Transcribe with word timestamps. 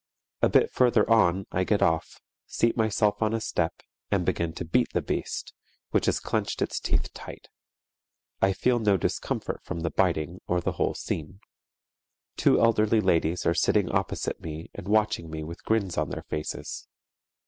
A 0.41 0.49
bit 0.49 0.71
further 0.71 1.07
on 1.07 1.45
I 1.51 1.63
get 1.63 1.83
off, 1.83 2.19
seat 2.47 2.75
myself 2.75 3.21
on 3.21 3.35
a 3.35 3.39
step, 3.39 3.83
and 4.09 4.25
begin 4.25 4.51
to 4.53 4.65
beat 4.65 4.93
the 4.93 5.01
beast, 5.03 5.53
which 5.91 6.07
has 6.07 6.19
clenched 6.19 6.59
its 6.63 6.79
teeth 6.79 7.13
tight._ 7.13 7.49
(I 8.41 8.53
feel 8.53 8.79
no 8.79 8.97
discomfort 8.97 9.61
from 9.61 9.81
the 9.81 9.91
biting 9.91 10.39
or 10.47 10.59
the 10.59 10.71
whole 10.71 10.95
scene.) 10.95 11.39
_Two 12.35 12.59
elderly 12.63 12.99
ladies 12.99 13.45
are 13.45 13.53
sitting 13.53 13.91
opposite 13.91 14.41
me 14.41 14.71
and 14.73 14.87
watching 14.87 15.29
me 15.29 15.43
with 15.43 15.63
grins 15.65 15.99
on 15.99 16.09
their 16.09 16.23
faces. 16.23 16.87